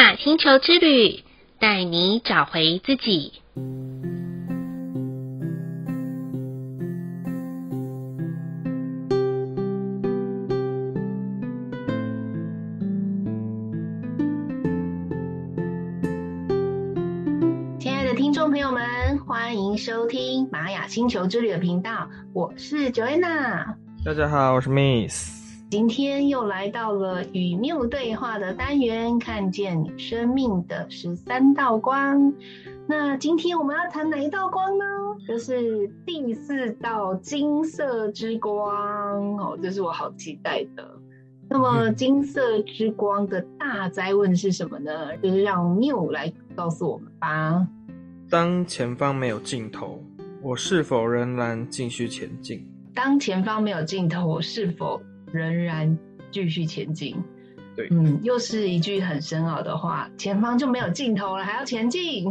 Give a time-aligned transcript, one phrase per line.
[0.00, 1.22] 雅星球之旅，
[1.58, 3.34] 带你找回自己。
[17.78, 23.74] 亲爱的听众朋友们，欢迎收听玛雅星球之旅的频道，我是 Joanna。
[24.02, 25.39] 大家好，我是 Miss。
[25.70, 32.34] 今天又来到了与缪对话的单元，看见你生命的十三道光。
[32.88, 34.84] 那今天我们要谈哪一道光呢？
[35.28, 40.84] 就是第四道金色之光哦，这是我好期待的。
[41.48, 45.16] 那么金色之光的大哉问是什么呢？
[45.18, 47.64] 就是让缪来告诉我们吧。
[48.28, 50.02] 当前方没有尽头，
[50.42, 52.68] 我是否仍然继续前进？
[52.92, 55.00] 当前方没有尽头，我是否？
[55.32, 55.98] 仍然
[56.30, 57.16] 继续前进，
[57.76, 62.30] 对，嗯，又是一句很深奥的话，前方就没有尽头了，还要前进，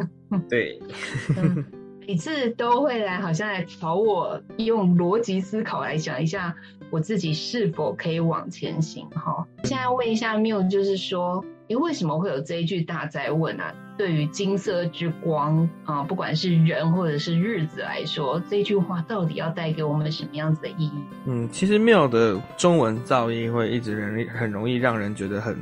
[0.50, 0.80] 对，
[1.38, 1.66] 嗯，
[2.08, 6.56] 每次都会来，好像来考我用逻辑思考来想一下，
[6.90, 9.48] 我自己是否可以往前行，哈。
[9.64, 11.46] 现在问一下缪，就是说。
[11.72, 13.72] 你为什么会有这一句大哉问啊？
[14.00, 20.94] 对于金色之光啊，不管是人或者是日子来说，这句话到底要带给我们什么样子的意义？
[21.26, 25.54] 嗯，其实缪的中文造诣会一直人很容易让人觉得很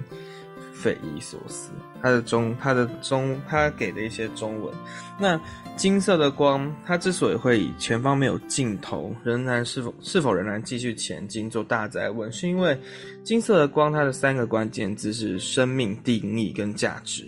[0.71, 1.71] 匪夷所思。
[1.99, 4.71] 他的中，他的中，他给的一些中文，
[5.19, 5.41] 那
[5.75, 12.77] 金色的光，它之所以会以前方没有尽头，仍然是否是否仍然继续前进做大哉问，是因为
[13.23, 17.25] 金色的光，它的三个关键字是生命、定义跟价值，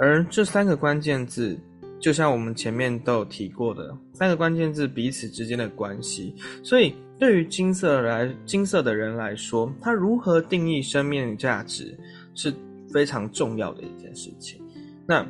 [0.00, 1.58] 而这三个关键字，
[2.00, 11.98] 就像我们前面都有提过的，三个关键字彼此之间的关系，所以对于金色来金色的人来说，他如何定义生命价值
[12.34, 12.54] 是。
[12.92, 14.62] 非常重要的一件事情。
[15.04, 15.26] 那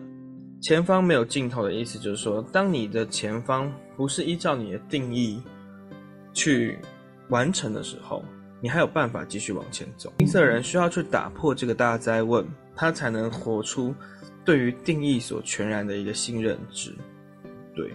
[0.61, 5.43] 前方没有尽头的意思，就是说，当你的前方不是依照你的定义
[6.35, 6.79] 去
[7.31, 8.23] 完成的时候，
[8.61, 10.13] 你还有办法继续往前走。
[10.19, 13.95] 金色人需要去打破这个大哉问，他才能活出
[14.45, 16.95] 对于定义所全然的一个新认知。
[17.75, 17.91] 对，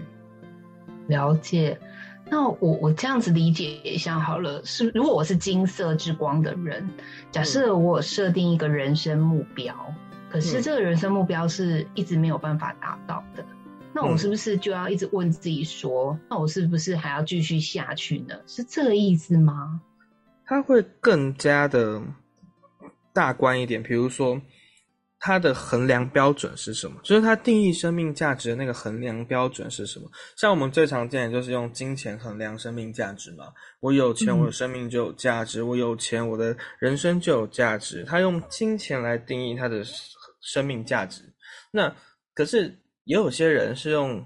[1.08, 1.80] 了解。
[2.32, 6.88] 那我我这样子理解一下好了，是如果我是金色之光的人，
[7.32, 9.96] 假设我设定一个人生目标，嗯，
[10.30, 13.44] 可是这个人生目标是一直没有办法达到的，
[13.94, 18.36] 那我是不是就要一直问自己说，嗯，那我是不是还要继续下去呢？
[18.46, 19.82] 是这个意思吗？
[20.46, 22.02] 他会更加的
[23.12, 24.40] 大观一点，比如说。
[25.22, 26.98] 它的衡量标准是什么？
[27.04, 30.10] 就是它定义生命价值的那个衡量标准是什么？
[30.38, 33.46] 像我们最常见的就是用金钱衡量生命价值嘛。
[33.82, 38.06] 我有钱，我的生命就有价值；我有钱，我的人生就有价值。
[38.06, 39.84] 他用金钱来定义他的
[40.42, 41.22] 生命价值。
[41.72, 41.94] 那
[42.34, 44.26] 可是也有些人是用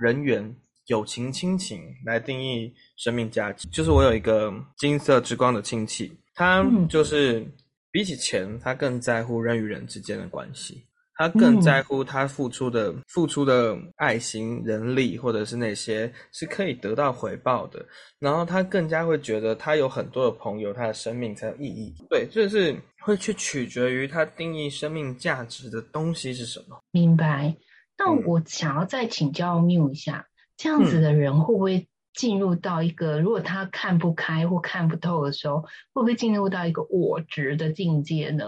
[0.00, 3.68] 人缘、友情、亲情来定义生命价值。
[3.68, 7.46] 就是我有一个金色之光的亲戚，他就是。
[7.92, 10.82] 比起钱，他更在乎人与人之间的关系，
[11.14, 17.84] 他更在乎他付出的、嗯、付出的爱心、人力，或者是那些是可以得到回报的。
[18.18, 21.94] 然后他更加会觉得，他有很多的朋友，他的生命才有意义。
[22.08, 26.80] 对，就是会去取决于他定义生命价值的东西是什么。
[26.90, 27.54] 明白。
[27.98, 30.26] 那我想要再请教缪一下，
[30.56, 31.86] 这样子的人会不会？
[32.14, 35.60] 进入到一个，如果他看不开或看不透的时候，
[35.92, 38.46] 会不会进入到一个我执的境界呢？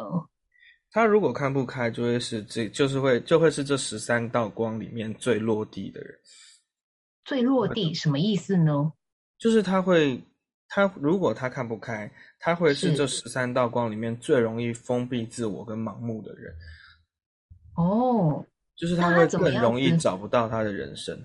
[0.90, 6.16] 他如果看不开，就会是这，就是会，就会是这十三道光里面最落地的人。
[7.24, 8.92] 最落地什么意思呢？
[9.38, 10.22] 就是他会，
[10.68, 12.08] 他如果他看不开，
[12.38, 16.54] 他会是这十三道光里面最容易封闭自我跟盲目的人。
[17.76, 18.46] 哦，
[18.76, 21.18] 就是他会更容易找不到他的人生。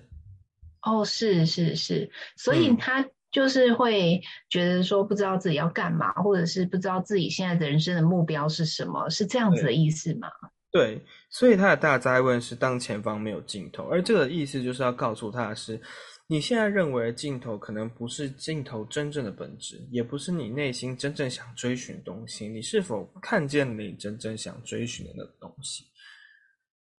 [0.82, 10.28] 哦，是是是，所以他就是会觉得说不知道自己要干嘛，嗯，或者是不知道自己现在的人生的目标是什么，是这样子的意思吗？
[10.72, 15.80] 对，对，所以他的大灾问是当前方没有尽头，而这个意思就是要告诉他的是，
[16.26, 25.84] 你现在认为的尽头可能不是尽头真正的本质，也不是你内心真正想追寻的东西，你是否看见你真正想追寻的那个东西？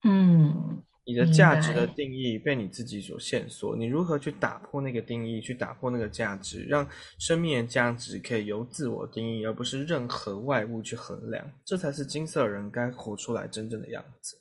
[0.03, 0.83] 嗯。
[1.03, 6.87] 你的价值的定义被你自己所限缩，你如何去打破那个定义，去打破那个价值，让
[7.17, 14.37] 生命的价值可以由自我定义，而不是任何外物去衡量，这才是金色人该活出来真正的样子。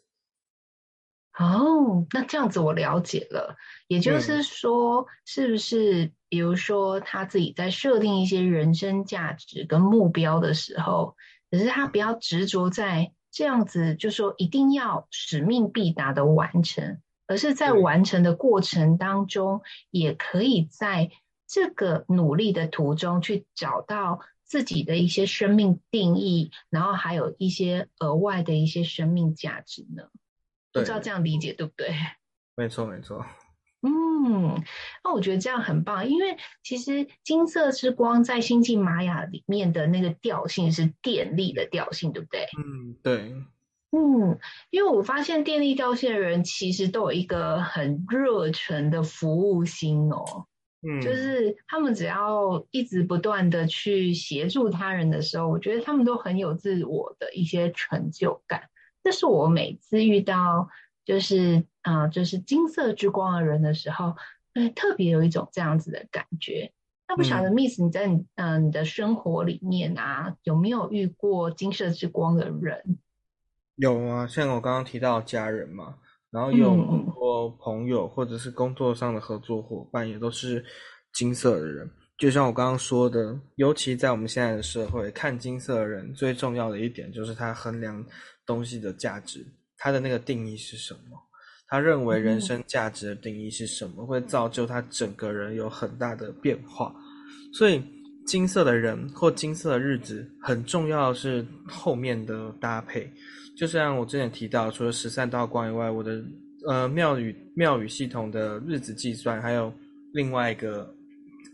[1.39, 3.57] 哦，那这样子我了解了，
[3.89, 11.17] 也就是说，是不是比如说他自己在设定一些人生价值跟目标的时候，
[11.51, 21.11] 只是他不要执着在这样子就说一定要使命必达的完成，而是在完成的过程当中，也可以在
[21.47, 30.05] 这个努力的途中去找到自己的一些生命定义，然后还有一些额外的一些生命价值呢？
[30.73, 31.95] 不知道这样理解对不对？
[32.57, 33.25] 没错，没错。
[34.23, 34.63] 嗯，
[35.03, 42.47] 那我觉得这样很棒，因为其实金色之光在星际玛雅里面的那个调性是电力的调性，对不对？
[42.59, 43.35] 嗯，对。
[43.93, 44.39] 嗯，
[44.71, 50.47] 因为我发现电力调性的人其实都有一个很热忱的服务心哦。
[50.83, 58.69] 嗯，就是他们只要一直不断的去协助他人的时候，我觉得他们都很有自我的一些成就感。
[59.03, 60.69] 这是我每次遇到。
[61.11, 64.15] 就是啊、呃，就是金色之光的人的时候，
[64.55, 66.71] 对，特别有一种这样子的感觉。
[67.09, 72.97] 那不晓得 Miss 你在嗯、呃、你的生活里面啊，有没有遇过金色之光的人？
[73.75, 75.97] 有啊，像我刚刚提到家人嘛，
[76.31, 80.65] 然后有很多朋友或者是工作上的合作伙伴，也都是
[81.13, 81.91] 金色的人。
[82.17, 88.07] 就像我刚刚说的，尤其在我们现在的社会，看金色的人最重要的一点就是他衡量
[88.47, 89.45] 东西的价值。
[89.83, 91.19] 他的那个定义是什么？
[91.67, 94.05] 他认为人生价值的定义是什么？
[94.05, 96.95] 会造就他整个人有很大的变化。
[97.55, 97.83] 所以，
[98.27, 103.11] 金色的人或金色的日子，很重要的是后面的搭配。
[103.57, 106.23] 就像我之前提到，除了十三道光以外，我的
[106.69, 109.73] 呃庙宇庙宇系统的日子计算，还有
[110.13, 110.95] 另外一个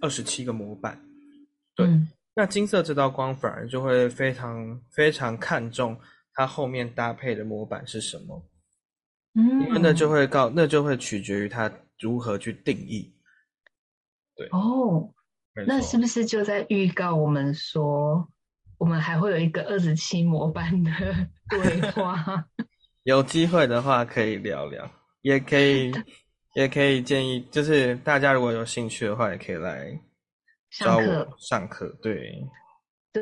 [0.01, 1.01] 二十七个模板。
[1.77, 5.97] 对，嗯、那金色这道光反而就会非常非常看重。
[6.37, 8.49] 它后面搭配的模板是什么？
[9.35, 13.13] 嗯，因为那就会告，那就会取决于它如何去定义。
[14.37, 15.13] 对哦，
[15.67, 18.29] 那是不是就在预告我们说，
[18.79, 20.91] 我们还会有一个二十七模板的
[21.49, 22.45] 对话？
[23.05, 24.91] 有机会的话可以聊聊，
[25.23, 25.91] 也可以，
[26.55, 29.99] 也可以建议，就是大家如果有兴趣的话，也可以来
[30.71, 31.37] 找我上课。
[31.39, 32.47] 上课，对。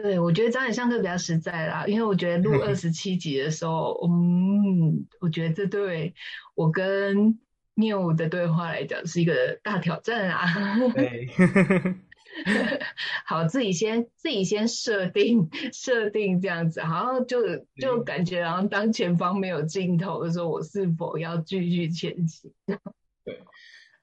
[0.02, 6.12] 对，我觉得早点上课比较实在啦，因为我觉得录二十七集的时候，嗯，我觉得这对
[6.56, 7.38] 我跟
[7.74, 10.46] 缪的对话来讲是一个大挑战啊。
[10.94, 11.28] 对，
[13.24, 17.38] 好，自己先自己先设定设定这样子，好像就
[17.80, 22.50] 就感觉好像当前方没有尽头的时候，我是否要继续前行？
[23.24, 23.38] 对。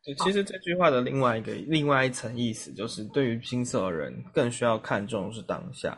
[0.03, 1.61] 对，其实这句话的另外一个、oh.
[1.67, 5.95] 另外一层意思，就是对于金色的人更需要看重的是当下，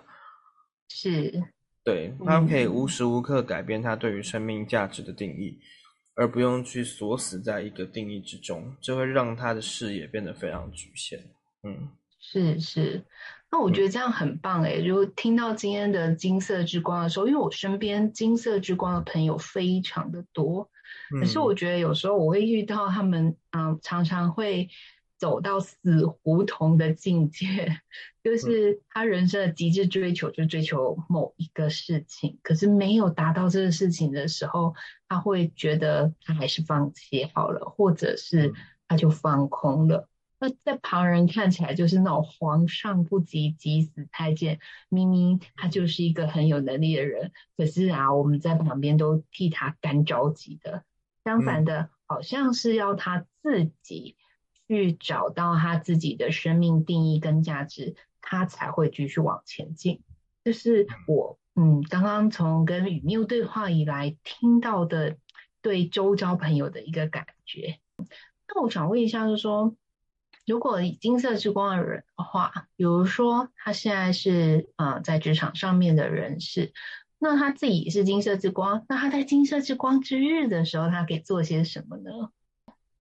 [0.89, 1.41] 是，
[1.85, 5.57] 对，他可以无时无刻改变他对于生命价值的定义，
[6.15, 11.19] 而不用去锁死在一个定义之中，这会让他的视野变得非常局限。
[11.63, 11.89] 嗯，
[12.19, 13.05] 是是，
[13.49, 20.69] 那我觉得这样很棒诶，如果听到今天的金色之光的时候，因为我身边金色之光的朋友非常的多。
[21.19, 24.69] 可是我觉得有时候我会遇到他们，嗯，常常会
[25.17, 27.47] 走到死胡同的境界，
[28.23, 34.73] 就是他人生的极致追求，就追求某一个事情，可是没有达到这个事情的时候，
[35.07, 38.53] 他会觉得他还是放弃好了，或者是
[38.87, 40.09] 他就放空了。
[40.45, 44.59] 那在旁人看起来就是那种皇上不急急死太监，
[44.89, 50.83] 明明他就是一个很有能力的人，可是啊，我们在旁边都替他干着急的。
[51.23, 54.17] 相反的，好像是要他自己
[54.67, 60.01] 去找到他自己的生命定义跟价值，他才会继续往前进。
[60.43, 65.15] 这是我嗯刚刚从跟雨缪对话以来听到的
[65.61, 67.79] 对周遭朋友的一个感觉。
[68.53, 69.73] 那我想问一下，就是说。
[70.45, 76.73] 如果以金色之光的人的话，比如说他现在是啊、在职场上面的人士，
[77.17, 82.11] 那他自己是金色之光，那他在金色之光之日的时候，他可以做些什么呢？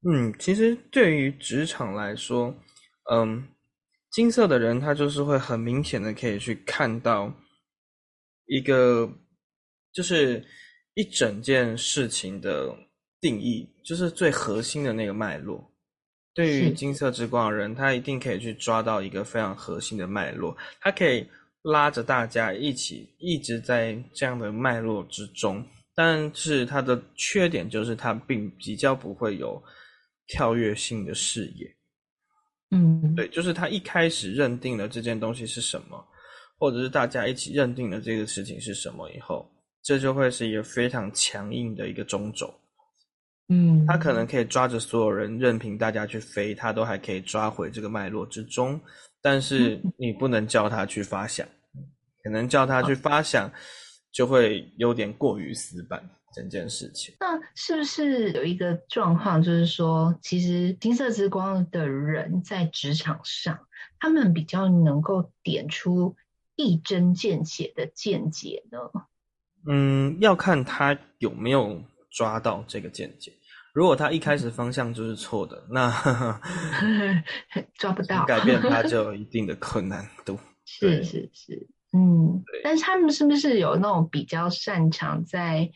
[0.05, 2.55] 嗯，其实对于职场来说，
[3.11, 3.49] 嗯，
[4.13, 7.33] 金色的人他就是会很明显的可以去看到
[8.47, 9.11] 一个，
[9.93, 10.45] 就是
[10.95, 12.73] 一整件事情的
[13.21, 15.72] 定义，就是最核心的那个脉络。
[16.35, 21.27] 对于金色之光的人，他一定可以去抓到一个非常核心的脉络，他可以
[21.63, 25.65] 拉着大家一起一直在这样的脉络之中。
[25.95, 29.63] 但是他的缺点就是他并比较不会有
[30.27, 31.71] 跳跃性的视野。
[32.71, 36.03] 嗯，对，就是他一开始认定了这件东西是什么，
[36.59, 39.47] 或者是大家一起认定了这个事情是什么以后，
[39.83, 42.51] 这就会是一个非常强硬的一个中轴。
[43.53, 48.81] 嗯，他可能可以抓着所有人，任凭大家去飞，他都还可以抓回这个脉络之中。
[49.21, 51.47] 但是你不能叫他去发想，
[52.25, 53.53] 可能叫他去发想，
[54.11, 56.03] 就会有点过于死板
[56.35, 57.15] 整件事情。
[57.21, 63.69] 那是不是有一个状况，就是说，其实金色之光的人在职场上，
[64.01, 66.17] 他们比较能够点出
[66.57, 68.79] 一针见血的见解呢？
[69.67, 71.81] 嗯，要看他有没有
[72.11, 73.33] 抓到这个见解。
[73.73, 75.91] 如果他一开始方向就是错的，那
[77.75, 80.39] 抓不到，改变他就有一定的困难度。
[80.65, 85.71] 是是是，嗯，但是他们是不是有那种比较擅长在，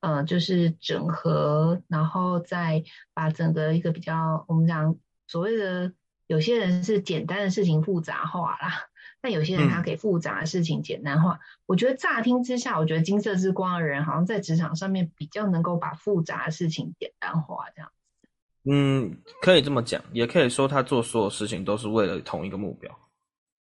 [0.00, 2.82] 呃，就是整合，然后再
[3.14, 5.92] 把整个一个比较，我们讲所谓的，
[6.26, 8.88] 有些人是简单的事情复杂化啦。
[9.22, 17.92] 但有些人他给复杂的事情简单化，嗯、我觉得乍听之下，我觉得金色之光的人好像在职场上面比较能够把复杂的事情简单化，这样。
[18.64, 22.90] 嗯，可以这么讲，也可以说他做所有事情都是为了同一个目标。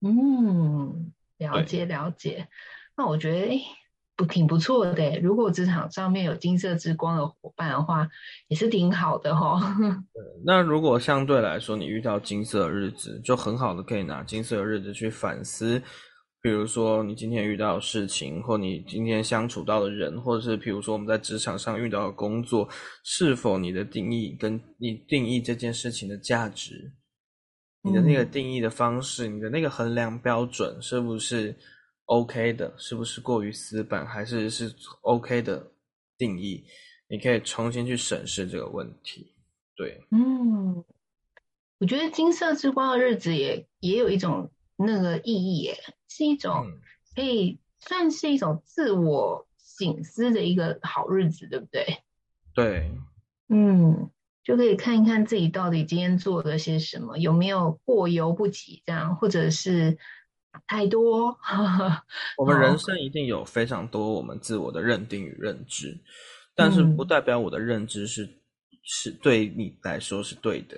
[0.01, 2.49] 嗯，了解了解。
[2.97, 3.63] 那我觉得，诶
[4.17, 5.19] 不挺不错的。
[5.21, 8.09] 如果职场上面有金色之光的伙伴的话，
[8.49, 9.77] 也是挺好的 哈。
[10.45, 15.83] 那如果相对来说你遇到金色的日子，就很好的可以拿金色的日子去反思，
[16.43, 22.69] 比如说你今天遇到的事情，或你今天相处到的人，或者是比如说我们在职场上遇到的工作，
[23.05, 26.93] 是否你的定义跟你定义这件事情的价值，
[27.83, 31.57] 你的那个定义的方式，嗯、你的那个衡量标准是不是
[32.07, 35.73] ？OK 的，是不是过于死板，还是是 OK 的
[36.19, 36.65] 定义？
[37.09, 39.35] 你可以重新去审视这个问题。
[39.75, 40.85] 对，嗯，
[41.79, 45.77] 我觉得金色之光的日子也也有一种那个意义，耶，
[46.09, 46.67] 是一种
[47.15, 51.99] 可以算是一种自我省思的一个好日子，对不对？
[52.55, 52.91] 对，
[53.49, 54.11] 嗯，
[54.45, 59.97] 就可以看一看自己到底今天做了些什么，有没有过犹不及，这样，或者是。
[60.67, 61.37] 太多，
[62.37, 65.99] 我们人生一定有非常多我们自我的认定与认知，
[66.55, 68.39] 但是不代表我的认知是、嗯、
[68.83, 70.77] 是对你来说是对的。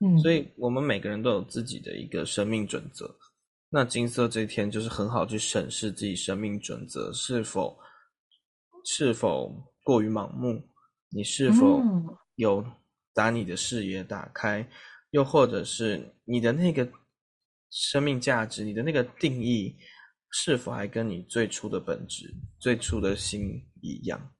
[0.00, 3.14] 嗯，所以我们每个人都有自己的一个生命准则。
[3.70, 7.78] 那金色这一天就是很好去审视自己生命准则是否
[8.84, 9.50] 是否
[9.82, 10.62] 过于盲目，
[11.08, 11.80] 你是否
[12.34, 12.64] 有
[13.14, 14.68] 把你的视野打开，
[15.10, 16.86] 又或者是你的那个。
[17.72, 19.74] 生命价值，你的那个定义
[20.30, 24.30] 是否还跟你最初的本质、最初的心一样？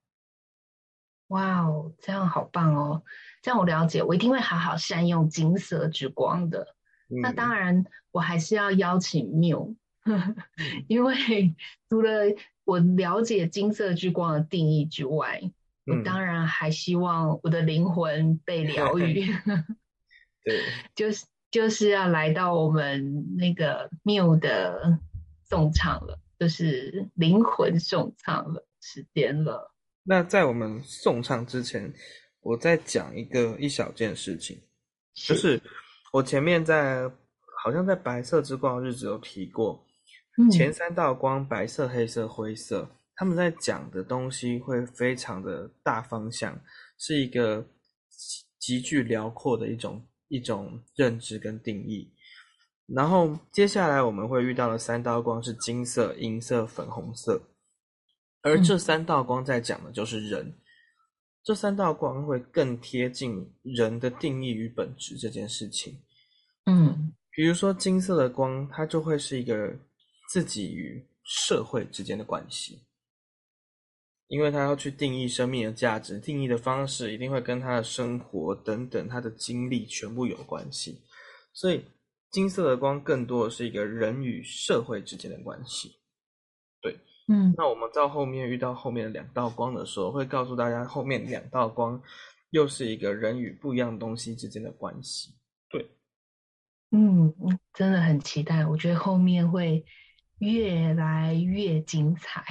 [1.29, 3.03] 哇哦，这样好棒哦！
[3.41, 6.77] 这样我了解，我一定会好好善用金色之光的。
[7.09, 9.75] 嗯、那当然，我还是要邀请缪，
[10.87, 11.55] 因为
[11.89, 12.25] 除了
[12.65, 15.41] 我了解金色之光的定义之外，
[15.87, 19.25] 嗯、我当然还希望我的灵魂被疗愈。
[20.45, 20.61] 对，
[20.95, 21.25] 就是。
[21.53, 24.99] 就是要来到我们那个缪的
[25.45, 29.71] 颂唱了，就是灵魂颂唱了时间了。
[30.03, 31.93] 那在我们颂唱之前，
[32.41, 34.59] 我再讲一个一小件事情，
[35.15, 35.63] 是就是
[36.11, 37.03] 我前面在
[37.63, 39.87] 好像在白色之光的日子有提过，
[40.39, 46.59] 嗯、前三道光白色、黑色、灰色，他们在讲的东西会非常的大方向，
[46.97, 47.63] 是一个
[48.59, 50.03] 极具辽阔的一种。
[50.33, 52.11] 一种认知跟定义，
[52.87, 57.39] 然后接下来我们会遇到的三道光是金色、银色、粉红色，
[58.41, 60.55] 而这三道光在讲的就是人，嗯、
[61.45, 66.01] 这三道光会更贴近人的定义与本质这件事情。
[66.65, 69.77] 嗯，比如说金色的光，它就会是一个
[70.31, 72.83] 自己与社会之间的关系。
[74.33, 81.03] 因为他要去定义生命的价值，定义的方式一定会跟他的生活等等、他的经历全部有关系，
[81.53, 81.85] 所以
[82.31, 86.01] 金色的光更多的是一个人与社会之间的关系。
[86.81, 86.99] 对，
[87.29, 92.03] 嗯，那我们到后面遇到后面的两道光的时候，会告诉大家后面两道光
[92.53, 95.35] 又是一个人与不一样东西之间的关系。
[95.69, 95.87] 对，
[96.91, 97.31] 嗯，
[97.75, 99.85] 真的很期待，我觉得后面会
[100.39, 102.43] 越来越精彩。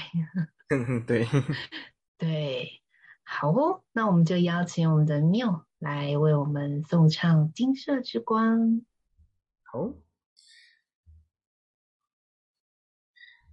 [0.72, 1.28] 嗯 对，
[2.18, 2.82] 对，
[3.24, 8.58] 好哦，那我们就邀请我们的缪来为我们颂唱《金色之光》。
[9.63, 9.94] 好，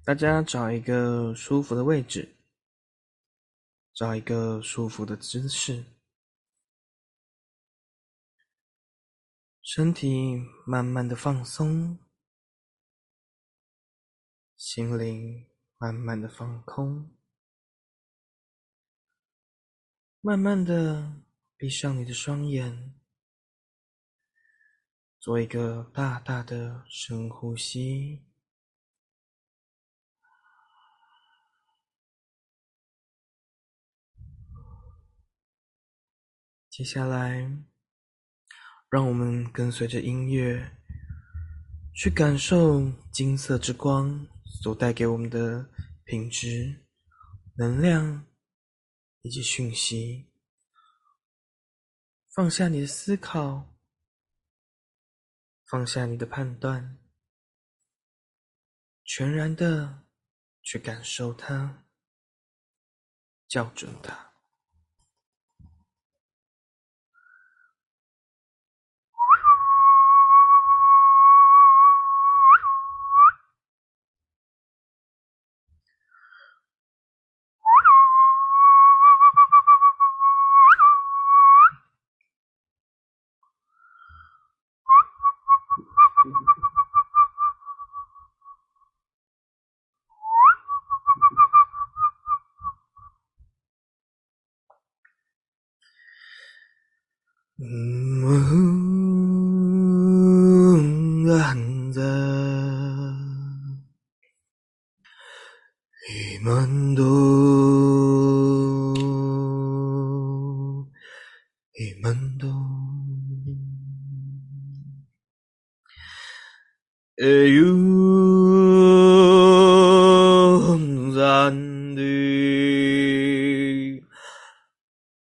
[0.05, 2.37] 大家找一个舒服的位置，
[3.93, 5.87] 找一个舒服的姿势，
[9.61, 11.99] 身体慢慢的放松，
[14.57, 15.48] 心灵。
[15.80, 17.08] 慢慢的放空。
[20.20, 21.23] 慢慢的
[21.56, 22.92] 闭上你的双眼
[25.20, 28.25] 做一个大大的深呼吸。
[36.68, 37.64] 接下来
[38.90, 40.76] 让我们跟随着音乐
[41.94, 44.38] 去感受金色之光。
[44.62, 45.71] 所带给我们的
[46.05, 46.87] 品质、
[47.57, 48.26] 能量
[49.23, 50.33] 以及讯息。
[52.35, 53.76] 放下你的思考，
[55.67, 56.99] 放下你的判断，
[59.05, 60.05] 全然的
[60.62, 61.85] 去感受它，
[63.49, 64.27] 校准它。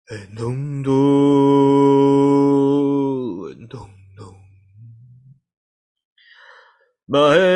[0.07, 0.93] 咚咚咚
[3.65, 4.35] 咚，咚咚咚
[7.07, 7.54] 咚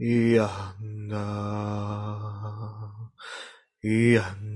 [0.00, 1.24] Yana.
[3.84, 4.47] Yana.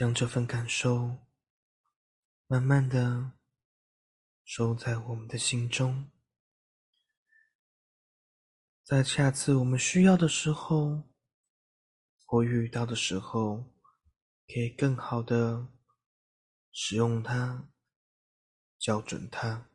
[0.00, 1.18] 将这份感受
[2.46, 3.32] 慢慢的
[4.42, 6.10] 收在我们的心中，
[8.82, 11.02] 在下次我们需要的时候，
[12.24, 13.74] 或遇到的时候，
[14.46, 15.68] 可以更好的
[16.72, 17.68] 使用它，
[18.78, 19.68] 校准它，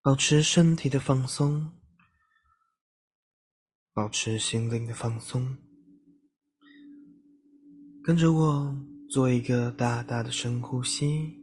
[0.00, 1.78] 保持身体的放松，
[3.92, 5.58] 保持心灵的放松，
[8.04, 8.76] 跟着我
[9.08, 11.40] 做一个大大的深呼吸，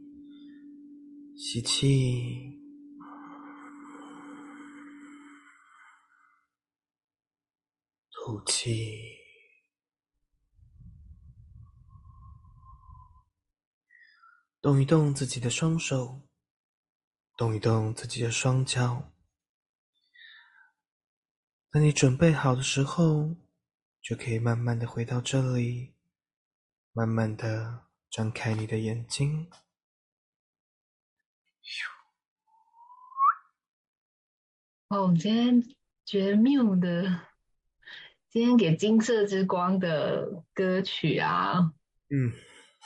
[1.34, 2.58] 吸气。
[8.12, 8.72] 吐气，
[14.60, 16.28] 动一动自己的双手，
[17.38, 19.10] 动一动自己的双脚。
[21.70, 23.34] 当你准备好的时候，
[24.02, 25.94] 就可以慢慢的回到这里，
[26.92, 29.48] 慢慢的张开你的眼睛。
[34.88, 35.62] 哦，我今天
[36.04, 37.20] 绝妙的。
[38.28, 41.72] 今天给金色之光的歌曲啊，
[42.10, 42.32] 嗯，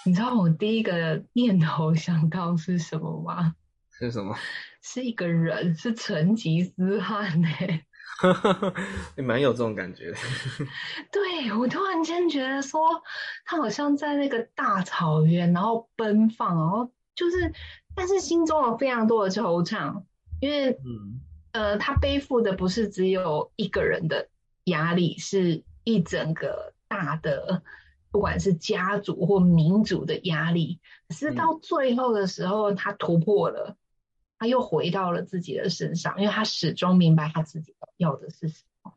[0.07, 3.55] 你知道我第一个念头想到是什么吗？
[3.91, 4.35] 是什么？
[4.81, 7.87] 是一个人，是成吉思汗呢、欸。
[9.17, 10.17] 你 蛮有这种感觉的。
[11.13, 13.03] 对，我突然间觉得说，
[13.45, 17.53] 他好像在那个大草原，然后奔放，然后就是，
[17.95, 20.03] 但是心中有非常多的惆怅，
[20.41, 21.21] 因为，嗯，
[21.53, 24.29] 呃，他背负的不是只有一个人的。
[24.69, 27.63] 压力是一整个大的，
[28.11, 30.81] 不管是家族或民族的压力。
[31.07, 33.77] 可是到最后的时候，他突破了，
[34.39, 38.93] 他又回到了自己的身上，因为他始终明白他自己要的是什么。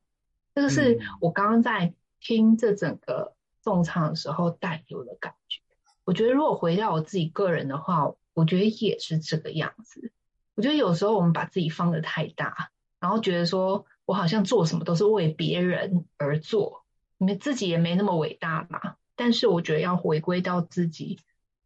[0.55, 5.61] 这个是我刚刚在听这整个颂唱的时候带有的感觉。
[6.03, 10.11] 我觉得如果回到我自己个人的话，我觉得也是这个样子。
[10.55, 13.85] 我觉得有时候我们把自己放得太大，然后觉得说。
[14.07, 16.85] 我好像做什么都是为别人而做，
[17.17, 18.95] 你们自己也没那么伟大嘛。
[19.17, 21.19] 但是我觉得要回归到自己，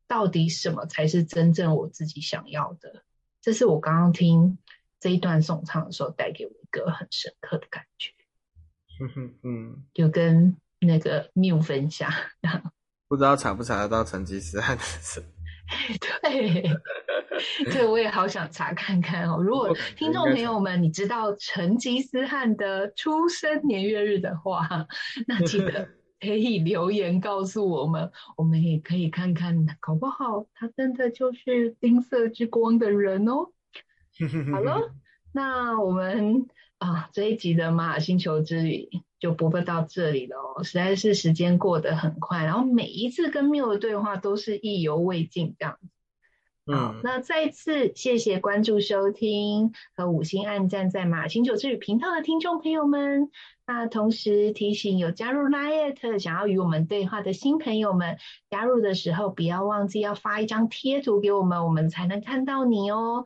[0.07, 3.03] 到底什么才是真正我自己想要的？
[3.41, 4.58] 这是我刚刚听
[4.99, 8.12] 这一段颂唱的时候带给我一个很深刻的感觉。
[9.01, 12.12] 嗯哼嗯，就跟那个缪分享，
[13.10, 15.23] 不知道查不查得到成吉思汗的事。
[16.21, 16.69] 对，
[17.71, 19.41] 对，我也好想查看看哦。
[19.41, 24.86] 如果听众朋友们，你知道成吉思汗的出生年月日的话，
[25.27, 25.88] 那记得
[26.21, 33.47] 可以留言告诉我们， 我们也可以看看，搞不好他真的就是金色之光的人哦。
[34.53, 34.93] 好了，
[35.34, 38.89] 那我们啊这一集的玛雅星球之旅。
[39.21, 45.89] 就播报到这里了哦，实在是时间过得很快，然后每一次跟缪的对话都是意犹未尽这样子。
[46.67, 53.30] 好，嗯，那再次谢谢关注收听和五星按赞在玛雅星球之旅频道的听众朋友们。
[53.65, 58.17] 那同时提醒有加入 Liet 想要与我们对话的新朋友们，
[58.50, 63.24] 加入的时候不要忘记要发一张贴图给我们，我们才能看到你哦。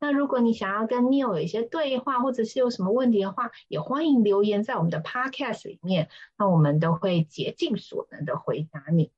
[0.00, 9.10] 那如果你想要跟 Neil 有一些对话，或者是有什么问题的话，也欢迎留言在我们的 Podcast 里面，那我们都会竭尽所能的回答你。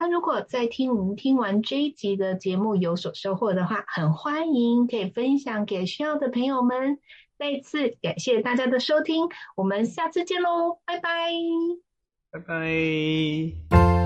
[0.00, 6.98] 那如果在听我们听完这一集的节目有所收获的话，很欢迎可以分享给需要的朋友们。
[7.38, 11.30] 再次感谢大家的收听，我们下次见喽，拜拜，
[12.30, 13.97] 拜拜。